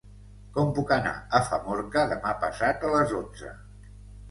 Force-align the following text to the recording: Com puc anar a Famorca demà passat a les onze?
Com 0.53 0.71
puc 0.79 0.93
anar 0.95 1.11
a 1.41 1.43
Famorca 1.51 2.07
demà 2.15 2.33
passat 2.47 2.89
a 2.91 2.97
les 2.97 3.17
onze? 3.21 3.55